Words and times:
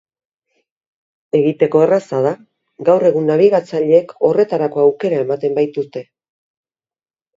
Egiteko 1.39 1.81
erraza 1.87 2.21
da, 2.27 2.31
gaur 2.89 3.05
egun 3.11 3.29
nabigatzaileek 3.33 4.15
horretarako 4.31 4.85
aukera 4.87 5.21
ematen 5.29 5.59
baitute. 5.61 6.07